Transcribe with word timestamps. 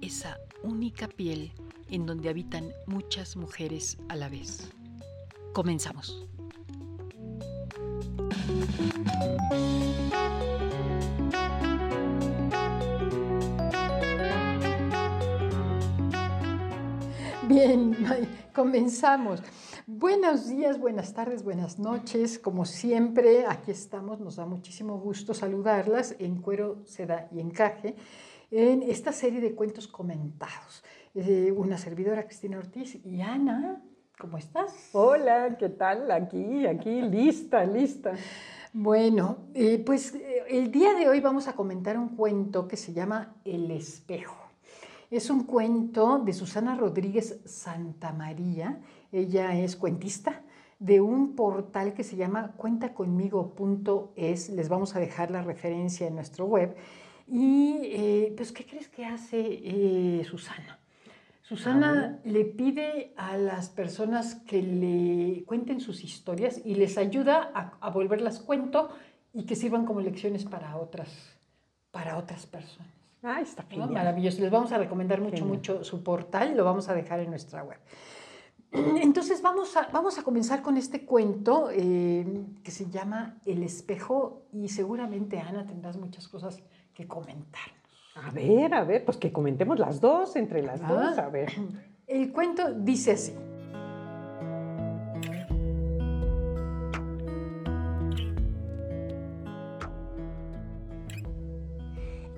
esa 0.00 0.38
única 0.62 1.08
piel 1.08 1.52
en 1.90 2.06
donde 2.06 2.28
habitan 2.28 2.72
muchas 2.86 3.36
mujeres 3.36 3.98
a 4.08 4.16
la 4.16 4.28
vez. 4.28 4.70
Comenzamos. 5.52 6.26
Bien, 17.48 17.96
comenzamos. 18.54 19.42
Buenos 19.86 20.48
días, 20.48 20.78
buenas 20.78 21.14
tardes, 21.14 21.42
buenas 21.42 21.78
noches. 21.78 22.38
Como 22.38 22.66
siempre, 22.66 23.46
aquí 23.46 23.70
estamos. 23.70 24.20
Nos 24.20 24.36
da 24.36 24.44
muchísimo 24.44 24.98
gusto 24.98 25.32
saludarlas 25.32 26.14
en 26.18 26.42
Cuero, 26.42 26.82
Seda 26.84 27.26
y 27.32 27.40
Encaje 27.40 27.96
en 28.50 28.82
esta 28.82 29.12
serie 29.12 29.40
de 29.40 29.54
cuentos 29.54 29.86
comentados. 29.86 30.82
Eh, 31.14 31.52
una 31.56 31.78
servidora, 31.78 32.24
Cristina 32.24 32.58
Ortiz, 32.58 32.98
y 33.04 33.20
Ana, 33.20 33.82
¿cómo 34.18 34.38
estás? 34.38 34.90
Hola, 34.92 35.56
¿qué 35.58 35.68
tal? 35.68 36.10
Aquí, 36.10 36.66
aquí, 36.66 37.02
lista, 37.02 37.64
lista. 37.64 38.14
Bueno, 38.72 39.48
eh, 39.54 39.82
pues 39.84 40.14
eh, 40.14 40.44
el 40.48 40.70
día 40.70 40.94
de 40.94 41.08
hoy 41.08 41.20
vamos 41.20 41.48
a 41.48 41.54
comentar 41.54 41.98
un 41.98 42.10
cuento 42.10 42.68
que 42.68 42.76
se 42.76 42.92
llama 42.92 43.34
El 43.44 43.70
espejo. 43.70 44.36
Es 45.10 45.30
un 45.30 45.44
cuento 45.44 46.18
de 46.18 46.34
Susana 46.34 46.74
Rodríguez 46.76 47.40
Santamaría. 47.46 48.80
Ella 49.10 49.58
es 49.58 49.74
cuentista 49.74 50.42
de 50.78 51.00
un 51.00 51.34
portal 51.34 51.94
que 51.94 52.04
se 52.04 52.16
llama 52.16 52.52
cuentaconmigo.es. 52.56 54.50
Les 54.50 54.68
vamos 54.68 54.94
a 54.94 55.00
dejar 55.00 55.30
la 55.30 55.40
referencia 55.42 56.06
en 56.06 56.14
nuestro 56.14 56.44
web. 56.44 56.76
Y 57.30 57.80
eh, 57.84 58.34
pues, 58.36 58.52
¿qué 58.52 58.64
crees 58.64 58.88
que 58.88 59.04
hace 59.04 59.38
eh, 59.40 60.24
Susana? 60.24 60.78
Susana 61.42 62.20
le 62.24 62.44
pide 62.44 63.14
a 63.16 63.36
las 63.38 63.70
personas 63.70 64.34
que 64.46 64.62
le 64.62 65.44
cuenten 65.44 65.80
sus 65.80 66.04
historias 66.04 66.60
y 66.64 66.74
les 66.74 66.98
ayuda 66.98 67.50
a, 67.54 67.72
a 67.80 67.90
volverlas 67.90 68.40
cuento 68.40 68.90
y 69.32 69.44
que 69.44 69.56
sirvan 69.56 69.86
como 69.86 70.00
lecciones 70.00 70.44
para 70.44 70.76
otras, 70.76 71.38
para 71.90 72.18
otras 72.18 72.46
personas. 72.46 72.98
Ah, 73.22 73.40
está 73.40 73.64
genial. 73.64 73.90
Maravilloso. 73.90 74.40
Les 74.40 74.50
vamos 74.50 74.72
a 74.72 74.78
recomendar 74.78 75.20
mucho, 75.20 75.44
mucho 75.44 75.84
su 75.84 76.02
portal, 76.02 76.56
lo 76.56 76.64
vamos 76.64 76.88
a 76.88 76.94
dejar 76.94 77.20
en 77.20 77.30
nuestra 77.30 77.64
web. 77.64 77.78
Entonces 78.72 79.42
vamos 79.42 79.76
a, 79.76 79.88
vamos 79.92 80.18
a 80.18 80.22
comenzar 80.22 80.62
con 80.62 80.76
este 80.76 81.04
cuento 81.04 81.68
eh, 81.72 82.26
que 82.62 82.70
se 82.70 82.88
llama 82.90 83.38
El 83.44 83.62
espejo 83.62 84.42
y 84.52 84.68
seguramente 84.68 85.38
Ana 85.40 85.66
tendrás 85.66 85.96
muchas 85.96 86.28
cosas 86.28 86.62
que 86.98 87.06
comentarnos. 87.06 87.78
A 88.16 88.30
ver, 88.32 88.74
a 88.74 88.82
ver, 88.82 89.04
pues 89.04 89.16
que 89.18 89.30
comentemos 89.30 89.78
las 89.78 90.00
dos, 90.00 90.34
entre 90.34 90.62
las 90.64 90.80
Ah. 90.82 90.86
dos, 90.88 91.18
a 91.18 91.28
ver. 91.28 91.52
El 92.08 92.32
cuento 92.32 92.72
dice 92.74 93.12
así. 93.12 93.32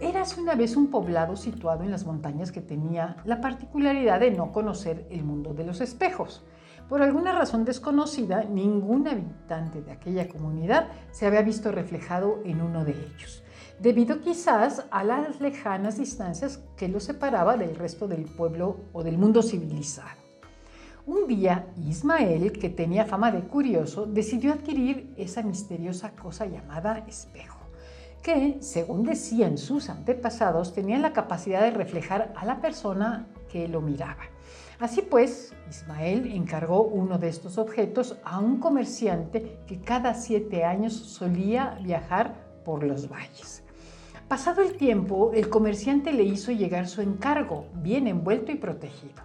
Érase 0.00 0.40
una 0.40 0.54
vez 0.54 0.76
un 0.76 0.88
poblado 0.90 1.36
situado 1.36 1.82
en 1.84 1.90
las 1.90 2.06
montañas 2.06 2.52
que 2.52 2.62
tenía 2.62 3.16
la 3.24 3.40
particularidad 3.40 4.20
de 4.20 4.30
no 4.30 4.50
conocer 4.50 5.06
el 5.10 5.24
mundo 5.24 5.52
de 5.52 5.64
los 5.64 5.80
espejos. 5.82 6.42
Por 6.88 7.02
alguna 7.02 7.32
razón 7.32 7.64
desconocida, 7.64 8.44
ningún 8.44 9.06
habitante 9.06 9.82
de 9.82 9.92
aquella 9.92 10.26
comunidad 10.28 10.88
se 11.12 11.26
había 11.26 11.42
visto 11.42 11.70
reflejado 11.70 12.40
en 12.44 12.62
uno 12.62 12.84
de 12.84 12.92
ellos, 12.92 13.44
debido 13.80 14.20
quizás 14.20 14.84
a 14.90 15.02
las 15.02 15.40
lejanas 15.40 15.96
distancias 15.96 16.60
que 16.76 16.88
lo 16.88 17.00
separaba 17.00 17.56
del 17.56 17.74
resto 17.74 18.06
del 18.06 18.24
pueblo 18.24 18.76
o 18.92 19.02
del 19.02 19.18
mundo 19.18 19.42
civilizado. 19.42 20.20
Un 21.06 21.26
día, 21.26 21.66
Ismael, 21.88 22.52
que 22.52 22.68
tenía 22.68 23.06
fama 23.06 23.32
de 23.32 23.40
curioso, 23.40 24.06
decidió 24.06 24.52
adquirir 24.52 25.12
esa 25.16 25.42
misteriosa 25.42 26.10
cosa 26.10 26.46
llamada 26.46 27.04
espejo 27.08 27.60
que, 28.22 28.58
según 28.60 29.04
decían 29.04 29.56
sus 29.56 29.88
antepasados, 29.88 30.74
tenía 30.74 30.98
la 30.98 31.12
capacidad 31.12 31.62
de 31.62 31.70
reflejar 31.70 32.32
a 32.36 32.44
la 32.44 32.60
persona 32.60 33.26
que 33.50 33.66
lo 33.66 33.80
miraba. 33.80 34.24
Así 34.78 35.02
pues, 35.02 35.54
Ismael 35.68 36.32
encargó 36.32 36.82
uno 36.82 37.18
de 37.18 37.28
estos 37.28 37.58
objetos 37.58 38.16
a 38.24 38.38
un 38.38 38.58
comerciante 38.58 39.58
que 39.66 39.80
cada 39.80 40.14
siete 40.14 40.64
años 40.64 40.92
solía 40.94 41.78
viajar 41.82 42.34
por 42.64 42.82
los 42.84 43.08
valles. 43.08 43.62
Pasado 44.30 44.62
el 44.62 44.76
tiempo, 44.76 45.32
el 45.34 45.48
comerciante 45.48 46.12
le 46.12 46.22
hizo 46.22 46.52
llegar 46.52 46.86
su 46.86 47.00
encargo, 47.00 47.66
bien 47.74 48.06
envuelto 48.06 48.52
y 48.52 48.54
protegido. 48.54 49.24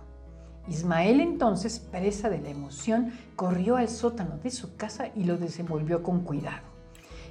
Ismael 0.68 1.22
entonces, 1.22 1.78
presa 1.78 2.28
de 2.32 2.42
la 2.42 2.50
emoción, 2.50 3.12
corrió 3.36 3.76
al 3.76 3.88
sótano 3.88 4.40
de 4.42 4.50
su 4.50 4.76
casa 4.78 5.10
y 5.16 5.26
lo 5.26 5.38
desenvolvió 5.38 6.02
con 6.02 6.22
cuidado. 6.22 6.64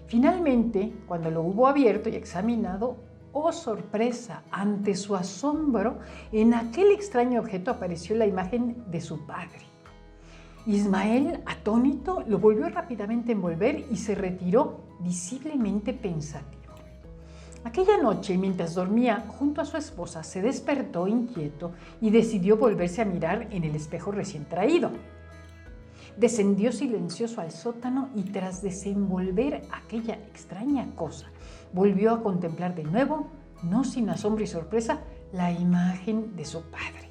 Finalmente, 0.07 0.93
cuando 1.09 1.33
lo 1.33 1.43
hubo 1.43 1.67
abierto 1.67 2.09
y 2.09 2.15
examinado, 2.15 2.97
oh 3.33 3.51
sorpresa, 3.51 4.45
ante 4.53 4.95
su 4.95 5.17
asombro, 5.17 5.99
en 6.31 6.55
aquel 6.55 6.93
extraño 6.93 7.41
objeto 7.41 7.73
apareció 7.73 8.15
la 8.15 8.27
imagen 8.27 8.85
de 8.89 9.01
su 9.01 9.27
padre. 9.27 9.67
Ismael, 10.65 11.43
atónito, 11.45 12.23
lo 12.29 12.39
volvió 12.39 12.69
rápidamente 12.69 13.33
a 13.33 13.35
envolver 13.35 13.85
y 13.91 13.97
se 13.97 14.15
retiró 14.15 14.79
visiblemente 15.01 15.93
pensativo. 15.93 16.64
Aquella 17.65 17.97
noche, 17.97 18.37
mientras 18.37 18.75
dormía 18.75 19.25
junto 19.27 19.63
a 19.63 19.65
su 19.65 19.79
esposa, 19.79 20.23
se 20.23 20.43
despertó 20.43 21.09
inquieto 21.09 21.73
y 21.99 22.11
decidió 22.11 22.59
volverse 22.59 23.01
a 23.01 23.07
mirar 23.07 23.49
en 23.51 23.65
el 23.65 23.75
espejo 23.75 24.13
recién 24.13 24.45
traído. 24.45 24.91
Descendió 26.19 26.73
silencioso 26.73 27.41
al 27.41 27.53
sótano 27.53 28.11
y 28.15 28.25
tras 28.25 28.61
desenvolver 28.61 29.63
aquella 29.73 30.15
extraña 30.15 30.95
cosa, 30.95 31.31
volvió 31.73 32.13
a 32.13 32.23
contemplar 32.23 32.75
de 32.75 32.85
nuevo, 32.85 33.29
no 33.63 33.83
sin 33.83 34.11
asombro 34.11 34.45
y 34.45 34.47
sorpresa, 34.47 35.01
la 35.33 35.51
imagen 35.51 36.37
de 36.37 36.45
su 36.45 36.63
padre. 36.65 37.11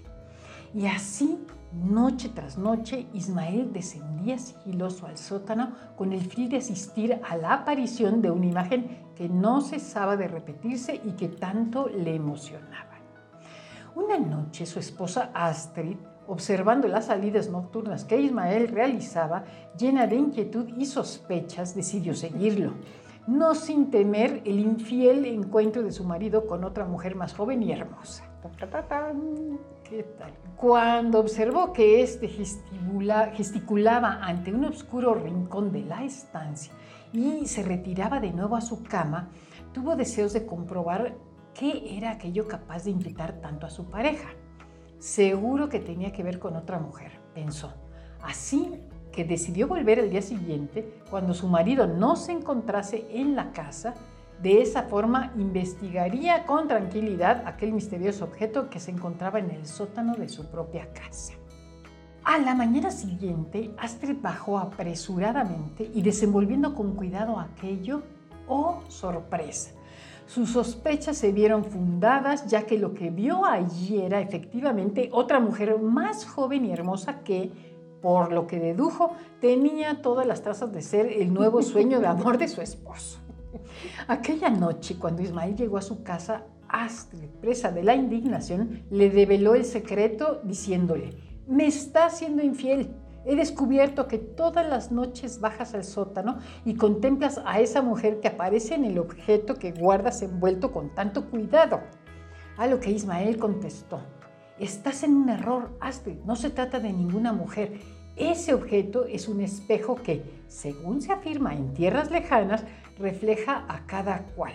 Y 0.76 0.86
así, 0.86 1.40
noche 1.74 2.30
tras 2.30 2.60
noche, 2.60 3.08
Ismael 3.14 3.74
descendía 3.74 4.38
sigiloso 4.38 5.08
al 5.08 5.18
sótano 5.18 5.74
con 5.98 6.14
el 6.14 6.22
fin 6.22 6.50
de 6.50 6.58
asistir 6.58 7.20
a 7.28 7.36
la 7.38 7.54
aparición 7.54 8.22
de 8.22 8.30
una 8.30 8.46
imagen 8.46 9.03
que 9.16 9.30
no 9.30 9.62
cesaba 9.62 10.18
de 10.18 10.28
repetirse 10.28 11.00
y 11.04 11.12
que 11.12 11.28
tanto 11.30 11.88
le 11.90 12.16
emocionaba. 12.16 12.98
Una 13.96 14.18
noche 14.18 14.66
su 14.66 14.80
esposa 14.80 15.30
Astrid 15.34 15.98
observando 16.28 16.88
las 16.88 17.06
salidas 17.06 17.50
nocturnas 17.50 18.06
que 18.06 18.20
Ismael 18.20 18.70
realizaba, 18.70 19.44
llena 19.78 20.08
de 20.08 20.16
inquietud 20.16 20.70
y 20.78 20.86
sospechas, 20.86 21.76
decidió 21.76 22.14
seguirlo, 22.14 22.74
no 23.28 23.56
sin 23.56 23.90
temer 23.90 24.42
el 24.46 24.60
infiel 24.60 25.26
encuentro 25.26 25.84
de 25.84 25.92
su 25.92 26.04
marido 26.04 26.46
con 26.46 26.64
otra 26.64 26.86
mujer 26.86 27.16
más 27.16 27.34
joven 27.34 27.64
y 27.64 27.72
hermosa. 27.72 28.26
¿Qué 29.84 30.04
tal? 30.18 30.34
Cuando 30.58 31.20
observó 31.20 31.72
que 31.72 32.02
éste 32.02 32.28
gesticula- 32.28 33.32
gesticulaba 33.34 34.20
ante 34.22 34.54
un 34.54 34.66
oscuro 34.66 35.14
rincón 35.14 35.72
de 35.72 35.84
la 35.84 36.04
estancia 36.04 36.74
y 37.14 37.46
se 37.46 37.64
retiraba 37.64 38.20
de 38.20 38.34
nuevo 38.34 38.56
a 38.56 38.62
su 38.62 38.84
cama, 38.84 39.30
tuvo 39.72 39.96
deseos 39.96 40.34
de 40.34 40.46
comprobar 40.46 41.16
qué 41.54 41.96
era 41.96 42.12
aquello 42.12 42.48
capaz 42.48 42.84
de 42.84 42.92
inquietar 42.92 43.40
tanto 43.40 43.68
a 43.68 43.70
su 43.70 43.86
pareja. 43.86 44.30
Seguro 44.98 45.70
que 45.70 45.80
tenía 45.80 46.12
que 46.12 46.24
ver 46.24 46.40
con 46.40 46.56
otra 46.56 46.80
mujer, 46.80 47.12
pensó. 47.34 47.74
Así 48.22 48.80
que 49.12 49.24
decidió 49.24 49.68
volver 49.68 50.00
el 50.00 50.10
día 50.10 50.22
siguiente 50.22 51.02
cuando 51.10 51.34
su 51.34 51.48
marido 51.48 51.86
no 51.86 52.16
se 52.16 52.32
encontrase 52.32 53.06
en 53.12 53.36
la 53.36 53.52
casa. 53.52 53.94
De 54.42 54.62
esa 54.62 54.84
forma 54.84 55.32
investigaría 55.38 56.46
con 56.46 56.68
tranquilidad 56.68 57.44
aquel 57.46 57.72
misterioso 57.72 58.26
objeto 58.26 58.70
que 58.70 58.80
se 58.80 58.92
encontraba 58.92 59.40
en 59.40 59.52
el 59.52 59.68
sótano 59.68 60.16
de 60.16 60.28
su 60.28 60.50
propia 60.50 60.92
casa. 60.92 61.34
A 62.26 62.38
la 62.38 62.56
mañana 62.56 62.90
siguiente, 62.90 63.72
Astrid 63.78 64.16
bajó 64.22 64.58
apresuradamente 64.58 65.92
y 65.94 66.02
desenvolviendo 66.02 66.74
con 66.74 66.96
cuidado 66.96 67.38
aquello, 67.38 68.02
¡oh 68.48 68.82
sorpresa! 68.88 69.72
Sus 70.26 70.52
sospechas 70.52 71.18
se 71.18 71.34
vieron 71.34 71.66
fundadas 71.66 72.48
ya 72.48 72.66
que 72.66 72.78
lo 72.78 72.94
que 72.94 73.10
vio 73.10 73.44
allí 73.44 74.00
era 74.00 74.22
efectivamente 74.22 75.10
otra 75.12 75.42
mujer 75.42 75.78
más 75.82 76.26
joven 76.26 76.64
y 76.64 76.72
hermosa 76.72 77.26
que, 77.26 77.52
por 78.02 78.32
lo 78.32 78.48
que 78.48 78.58
dedujo, 78.58 79.12
tenía 79.42 80.02
todas 80.02 80.26
las 80.26 80.42
trazas 80.42 80.72
de 80.72 80.82
ser 80.82 81.08
el 81.08 81.34
nuevo 81.34 81.62
sueño 81.62 82.00
de 82.00 82.08
amor 82.08 82.38
de 82.38 82.48
su 82.48 82.62
esposo. 82.62 83.20
Aquella 84.08 84.50
noche, 84.50 84.96
cuando 84.98 85.22
Ismael 85.22 85.58
llegó 85.58 85.78
a 85.78 85.82
su 85.82 86.04
casa, 86.04 86.46
Astrid, 86.70 87.28
presa 87.42 87.70
de 87.72 87.84
la 87.84 87.96
indignación, 87.96 88.84
le 88.90 89.10
develó 89.10 89.56
el 89.56 89.66
secreto 89.66 90.42
diciéndole, 90.46 91.33
me 91.48 91.66
está 91.66 92.10
siendo 92.10 92.44
infiel. 92.44 92.96
He 93.26 93.36
descubierto 93.36 94.08
que 94.08 94.18
todas 94.18 94.68
las 94.68 94.92
noches 94.92 95.40
bajas 95.40 95.74
al 95.74 95.86
sótano 95.86 96.40
y 96.66 96.76
contemplas 96.76 97.42
a 97.46 97.62
esa 97.62 97.82
mujer 97.82 98.20
que 98.20 98.28
aparece 98.28 98.76
en 98.76 98.84
el 98.84 99.00
objeto 99.00 99.56
que 99.56 99.72
guardas 99.72 100.22
envuelto 100.22 100.72
con 100.72 100.94
tanto 100.94 101.30
cuidado. 101.30 101.82
A 102.58 102.68
lo 102.68 102.80
que 102.80 102.92
Ismael 102.92 103.38
contestó, 103.38 104.02
estás 104.60 105.04
en 105.04 105.16
un 105.16 105.30
error, 105.30 105.72
Astrid, 105.80 106.18
no 106.26 106.36
se 106.36 106.50
trata 106.50 106.80
de 106.80 106.92
ninguna 106.92 107.32
mujer. 107.32 107.80
Ese 108.16 108.54
objeto 108.54 109.06
es 109.06 109.28
un 109.28 109.42
espejo 109.42 109.96
que, 109.96 110.44
según 110.48 111.02
se 111.02 111.14
afirma 111.14 111.56
en 111.56 111.74
tierras 111.74 112.12
lejanas, 112.12 112.64
refleja 113.00 113.66
a 113.70 113.88
cada 113.88 114.26
cual. 114.36 114.54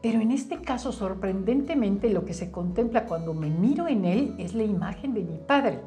Pero 0.00 0.20
en 0.20 0.30
este 0.30 0.60
caso, 0.60 0.92
sorprendentemente, 0.92 2.08
lo 2.08 2.24
que 2.24 2.34
se 2.34 2.50
contempla 2.50 3.06
cuando 3.06 3.34
me 3.34 3.50
miro 3.50 3.88
en 3.88 4.04
él 4.04 4.34
es 4.38 4.54
la 4.54 4.62
imagen 4.62 5.12
de 5.12 5.24
mi 5.24 5.38
padre. 5.38 5.80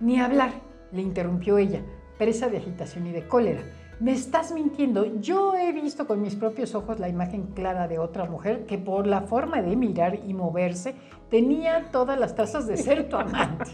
Ni 0.00 0.20
hablar, 0.20 0.52
le 0.92 1.02
interrumpió 1.02 1.58
ella, 1.58 1.82
presa 2.18 2.48
de 2.48 2.58
agitación 2.58 3.06
y 3.06 3.12
de 3.12 3.26
cólera. 3.26 3.62
Me 3.98 4.12
estás 4.12 4.52
mintiendo. 4.52 5.20
Yo 5.20 5.56
he 5.56 5.72
visto 5.72 6.06
con 6.06 6.22
mis 6.22 6.36
propios 6.36 6.76
ojos 6.76 7.00
la 7.00 7.08
imagen 7.08 7.48
clara 7.48 7.88
de 7.88 7.98
otra 7.98 8.26
mujer 8.26 8.64
que 8.64 8.78
por 8.78 9.08
la 9.08 9.22
forma 9.22 9.60
de 9.60 9.74
mirar 9.74 10.20
y 10.24 10.34
moverse 10.34 10.94
tenía 11.30 11.90
todas 11.90 12.18
las 12.18 12.36
trazas 12.36 12.68
de 12.68 12.76
ser 12.76 13.08
tu 13.08 13.16
amante. 13.16 13.72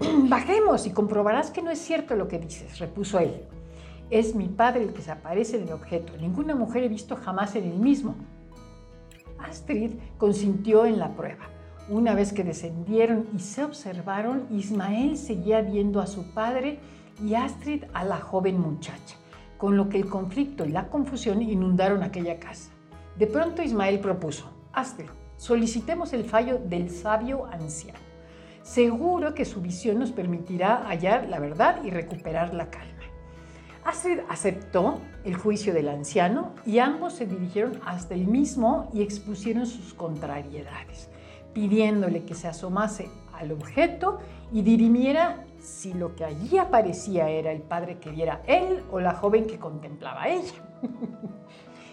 Bajemos 0.28 0.86
y 0.86 0.92
comprobarás 0.92 1.50
que 1.50 1.60
no 1.60 1.70
es 1.70 1.78
cierto 1.78 2.16
lo 2.16 2.26
que 2.26 2.38
dices, 2.38 2.78
repuso 2.78 3.18
él. 3.18 3.42
Es 4.08 4.34
mi 4.34 4.48
padre 4.48 4.84
el 4.84 4.94
que 4.94 5.02
se 5.02 5.10
aparece 5.10 5.58
en 5.58 5.64
el 5.64 5.72
objeto. 5.74 6.14
Ninguna 6.16 6.54
mujer 6.54 6.84
he 6.84 6.88
visto 6.88 7.14
jamás 7.14 7.54
en 7.56 7.64
el 7.64 7.78
mismo. 7.78 8.14
Astrid 9.38 9.92
consintió 10.16 10.86
en 10.86 10.98
la 10.98 11.14
prueba. 11.14 11.49
Una 11.90 12.14
vez 12.14 12.32
que 12.32 12.44
descendieron 12.44 13.26
y 13.34 13.40
se 13.40 13.64
observaron, 13.64 14.46
Ismael 14.48 15.16
seguía 15.16 15.60
viendo 15.60 16.00
a 16.00 16.06
su 16.06 16.32
padre 16.32 16.78
y 17.20 17.34
Astrid 17.34 17.82
a 17.92 18.04
la 18.04 18.18
joven 18.18 18.60
muchacha, 18.60 19.16
con 19.58 19.76
lo 19.76 19.88
que 19.88 19.96
el 19.96 20.08
conflicto 20.08 20.64
y 20.64 20.68
la 20.68 20.86
confusión 20.86 21.42
inundaron 21.42 22.04
aquella 22.04 22.38
casa. 22.38 22.70
De 23.18 23.26
pronto 23.26 23.60
Ismael 23.60 23.98
propuso, 23.98 24.52
Astrid, 24.72 25.08
solicitemos 25.36 26.12
el 26.12 26.22
fallo 26.22 26.60
del 26.64 26.90
sabio 26.90 27.46
anciano. 27.46 27.98
Seguro 28.62 29.34
que 29.34 29.44
su 29.44 29.60
visión 29.60 29.98
nos 29.98 30.12
permitirá 30.12 30.84
hallar 30.86 31.28
la 31.28 31.40
verdad 31.40 31.82
y 31.82 31.90
recuperar 31.90 32.54
la 32.54 32.70
calma. 32.70 33.02
Astrid 33.82 34.20
aceptó 34.28 35.00
el 35.24 35.34
juicio 35.34 35.74
del 35.74 35.88
anciano 35.88 36.54
y 36.64 36.78
ambos 36.78 37.14
se 37.14 37.26
dirigieron 37.26 37.80
hasta 37.84 38.14
el 38.14 38.28
mismo 38.28 38.88
y 38.94 39.02
expusieron 39.02 39.66
sus 39.66 39.92
contrariedades 39.92 41.10
pidiéndole 41.52 42.24
que 42.24 42.34
se 42.34 42.48
asomase 42.48 43.10
al 43.32 43.52
objeto 43.52 44.18
y 44.52 44.62
dirimiera 44.62 45.44
si 45.58 45.92
lo 45.92 46.14
que 46.14 46.24
allí 46.24 46.58
aparecía 46.58 47.28
era 47.28 47.52
el 47.52 47.62
padre 47.62 47.98
que 47.98 48.10
viera 48.10 48.42
él 48.46 48.82
o 48.90 49.00
la 49.00 49.14
joven 49.14 49.46
que 49.46 49.58
contemplaba 49.58 50.28
ella. 50.28 50.54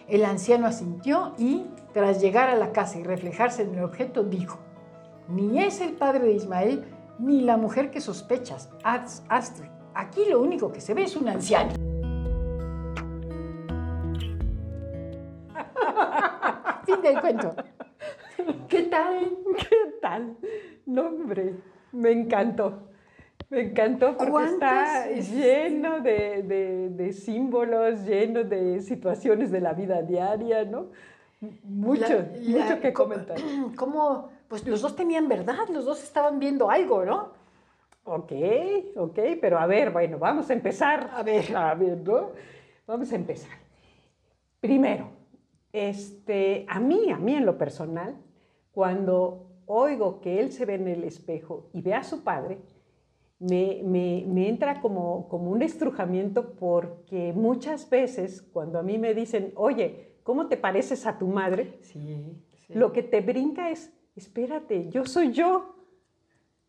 El 0.08 0.24
anciano 0.24 0.68
asintió 0.68 1.34
y, 1.38 1.66
tras 1.94 2.22
llegar 2.22 2.50
a 2.50 2.56
la 2.56 2.72
casa 2.72 2.98
y 2.98 3.04
reflejarse 3.04 3.64
en 3.64 3.76
el 3.76 3.84
objeto, 3.84 4.24
dijo, 4.24 4.58
ni 5.28 5.62
es 5.62 5.82
el 5.82 5.92
padre 5.94 6.24
de 6.24 6.32
Ismael 6.32 6.86
ni 7.20 7.42
la 7.42 7.58
mujer 7.58 7.92
que 7.92 8.00
sospechas, 8.00 8.70
Astrid. 8.84 9.68
Aquí 9.94 10.22
lo 10.30 10.40
único 10.40 10.72
que 10.72 10.80
se 10.80 10.94
ve 10.94 11.04
es 11.04 11.18
un 11.18 11.28
anciano. 11.28 11.74
fin 16.86 17.02
del 17.02 17.20
cuento. 17.20 17.54
¿Qué 18.70 18.84
tal? 18.84 19.38
¿Qué 19.58 19.78
tal? 20.02 20.38
No, 20.86 21.08
hombre, 21.08 21.56
me 21.92 22.12
encantó. 22.12 22.88
Me 23.50 23.62
encantó 23.62 24.18
porque 24.18 24.46
está 24.46 25.10
lleno 25.10 26.02
de, 26.02 27.14
símbolos, 27.14 28.06
lleno 28.06 28.44
de 28.44 28.82
situaciones 28.82 29.52
de 29.52 29.62
la 29.62 29.74
vida 29.74 30.02
diaria, 30.02 30.66
¿no? 30.66 30.88
Mucho, 31.64 32.26
mucho 32.46 32.82
que 32.82 32.92
comentar. 32.92 33.38
¿Cómo? 33.76 34.30
Pues 34.50 34.66
los 34.68 34.82
dos 34.82 34.96
tenían 34.96 35.28
verdad, 35.28 35.68
los 35.72 35.86
dos 35.86 36.04
estaban 36.04 36.40
viendo 36.40 36.70
algo, 36.70 37.06
¿no? 37.06 37.32
Ok, 38.04 38.32
ok, 38.96 39.20
pero 39.40 39.60
a 39.60 39.68
ver, 39.68 39.92
bueno, 39.92 40.18
vamos 40.18 40.50
a 40.50 40.54
empezar. 40.54 41.10
A 41.14 41.24
ver. 41.24 41.56
A 41.56 41.74
ver, 41.76 41.98
¿no? 41.98 42.32
Vamos 42.86 43.12
a 43.12 43.16
empezar. 43.16 43.52
Primero, 44.60 45.10
este, 45.72 46.66
a 46.68 46.80
mí, 46.80 47.12
a 47.12 47.18
mí 47.18 47.36
en 47.36 47.46
lo 47.46 47.58
personal, 47.58 48.16
cuando 48.78 49.64
oigo 49.66 50.22
que 50.22 50.40
él 50.40 50.52
se 50.52 50.64
ve 50.64 50.76
en 50.76 50.88
el 50.88 51.04
espejo 51.04 51.72
y 51.74 51.82
ve 51.82 51.96
a 51.96 52.04
su 52.04 52.24
padre, 52.24 52.60
me, 53.40 54.48
entra 54.48 54.82
como, 54.82 55.28
como 55.30 55.50
un 55.50 55.64
estrujamiento 55.64 56.54
porque 56.54 57.34
muchas 57.34 57.90
veces 57.90 58.44
cuando 58.44 58.78
a 58.78 58.84
mí 58.84 59.00
me 59.00 59.16
dicen, 59.16 59.52
oye, 59.56 60.20
¿cómo 60.22 60.48
te 60.48 60.58
pareces 60.58 61.08
a 61.08 61.18
tu 61.18 61.26
madre? 61.26 61.80
Sí, 61.82 62.38
Lo 62.70 62.94
que 62.94 63.02
te 63.02 63.22
brinca 63.22 63.72
es, 63.72 63.92
espérate, 64.16 64.90
yo 64.90 65.08
soy 65.08 65.32
yo. 65.32 65.74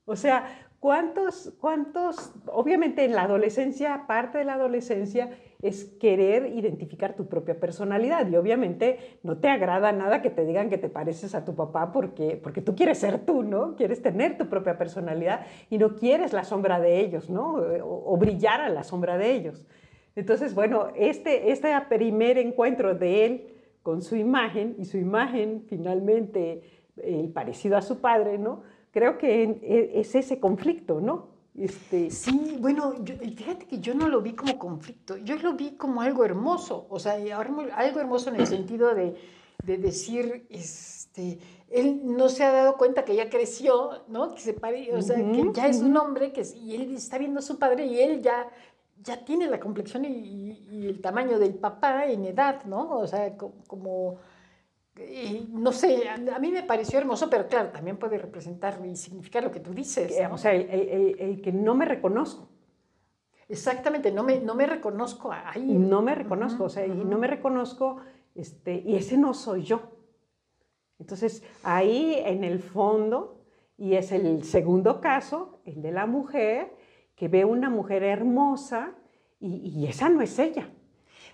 O 0.07 0.17
sea, 0.17 0.47
¿Cuántos, 0.81 1.57
cuántos, 1.61 2.33
obviamente 2.47 3.05
en 3.05 3.13
la 3.13 3.23
adolescencia, 3.23 4.07
parte 4.07 4.39
de 4.39 4.45
la 4.45 4.55
adolescencia 4.55 5.37
es 5.61 5.85
querer 6.01 6.53
identificar 6.55 7.17
tu 7.17 7.27
propia 7.27 7.59
personalidad 7.59 8.29
y 8.29 8.37
obviamente 8.37 9.19
no 9.23 9.39
te 9.39 9.49
agrada 9.49 9.91
nada 9.93 10.23
que 10.23 10.31
te 10.31 10.45
digan 10.45 10.71
que 10.71 10.79
te 10.79 10.89
pareces 10.89 11.35
a 11.35 11.45
tu 11.45 11.55
papá 11.55 11.93
porque, 11.93 12.39
porque 12.43 12.63
tú 12.63 12.77
quieres 12.77 12.99
ser 12.99 13.27
tú, 13.27 13.43
¿no? 13.43 13.75
Quieres 13.75 14.01
tener 14.01 14.39
tu 14.39 14.49
propia 14.49 14.79
personalidad 14.79 15.47
y 15.69 15.79
no 15.79 15.97
quieres 15.97 16.33
la 16.33 16.45
sombra 16.45 16.79
de 16.79 17.01
ellos, 17.01 17.29
¿no? 17.29 17.57
O, 17.85 18.17
brillar 18.17 18.61
a 18.61 18.69
la 18.69 18.85
sombra 18.85 19.19
de 19.19 19.33
ellos. 19.33 19.67
Entonces, 20.15 20.55
bueno, 20.55 20.89
este, 20.97 21.51
este 21.51 21.69
primer 21.89 22.39
encuentro 22.39 22.95
de 22.95 23.25
él 23.25 23.55
con 23.83 24.03
su 24.03 24.17
imagen 24.17 24.77
y 24.79 24.85
su 24.85 24.97
imagen 24.97 25.65
finalmente 25.67 26.63
el 27.03 27.31
parecido 27.31 27.77
a 27.77 27.83
su 27.83 28.01
padre, 28.01 28.39
¿no? 28.39 28.63
creo 28.91 29.19
que 29.19 29.45
e, 29.63 30.01
es 30.01 30.15
ese 30.15 30.41
conflicto, 30.41 31.01
¿no? 31.01 31.38
Este... 31.59 32.11
Sí, 32.11 32.57
bueno, 32.61 32.95
fíjate 33.05 33.67
que 33.67 33.81
yo 33.81 33.95
no 33.95 34.09
lo 34.09 34.23
vi 34.23 34.35
como 34.35 34.59
conflicto, 34.59 35.17
yo 35.17 35.37
lo 35.37 35.55
vi 35.55 35.73
como 35.73 36.01
algo 36.01 36.25
hermoso, 36.25 36.87
o 36.89 36.99
sea, 36.99 37.15
algo 37.15 38.01
hermoso 38.01 38.31
en 38.31 38.37
el 38.37 38.47
sentido 38.47 38.95
de, 38.95 39.17
de 39.65 39.77
decir, 39.77 40.47
este, 40.51 41.39
él 41.69 42.01
no 42.05 42.29
se 42.29 42.45
ha 42.45 42.53
dado 42.53 42.77
cuenta 42.77 43.05
que 43.05 43.17
ya 43.17 43.29
creció, 43.29 44.05
¿no? 44.07 44.35
Que 44.35 44.41
se 44.41 44.55
pare, 44.55 44.95
o 44.95 45.03
sea, 45.03 45.17
que 45.17 45.51
ya 45.53 45.67
es 45.67 45.81
un 45.81 45.97
hombre, 45.97 46.33
que, 46.33 46.43
y 46.55 46.77
él 46.77 46.95
está 46.95 47.19
viendo 47.19 47.41
a 47.41 47.43
su 47.43 47.59
padre 47.59 47.87
y 47.87 47.99
él 48.01 48.23
ya, 48.23 48.49
ya 49.03 49.25
tiene 49.25 49.49
la 49.49 49.59
complexión 49.59 50.05
y, 50.05 50.65
y 50.71 50.87
el 50.87 51.01
tamaño 51.01 51.41
del 51.41 51.55
papá 51.55 52.07
en 52.07 52.25
edad, 52.25 52.65
¿no? 52.67 52.99
O 52.99 53.07
sea, 53.07 53.37
como 53.37 54.19
no 55.51 55.73
sé, 55.73 56.09
a 56.09 56.39
mí 56.39 56.51
me 56.51 56.63
pareció 56.63 56.99
hermoso, 56.99 57.29
pero 57.31 57.47
claro, 57.47 57.71
también 57.71 57.97
puede 57.97 58.19
representar 58.19 58.81
y 58.85 58.97
significar 58.97 59.43
lo 59.43 59.51
que 59.51 59.61
tú 59.61 59.73
dices. 59.73 60.13
O 60.31 60.39
sea, 60.39 60.55
el, 60.55 61.41
que 61.43 61.53
no 61.53 61.75
me 61.75 61.85
reconozco. 61.85 62.49
Exactamente, 63.49 64.13
no 64.13 64.25
me, 64.25 64.41
no 64.41 64.55
me 64.55 64.67
reconozco 64.67 65.33
ahí. 65.33 65.73
No 65.73 66.03
me 66.03 66.15
reconozco, 66.15 66.65
o 66.65 66.69
sea, 66.69 66.87
y 66.87 66.91
no 66.91 67.19
me 67.19 67.27
reconozco, 67.27 67.99
este, 68.35 68.83
y 68.85 68.97
ese 68.97 69.17
no 69.17 69.35
soy 69.35 69.63
yo. 69.63 69.81
Entonces, 70.99 71.43
ahí 71.63 72.21
en 72.25 72.45
el 72.45 72.61
fondo, 72.61 73.41
y 73.77 73.95
es 73.95 74.13
el 74.13 74.45
segundo 74.45 75.01
caso, 75.01 75.61
el 75.65 75.81
de 75.81 75.93
la 75.93 76.07
mujer, 76.07 76.75
que 77.15 77.29
ve 77.29 77.45
una 77.45 77.71
mujer 77.71 78.03
hermosa 78.03 78.95
y, 79.41 79.69
y 79.69 79.87
esa 79.87 80.09
no 80.09 80.21
es 80.21 80.39
ella. 80.39 80.71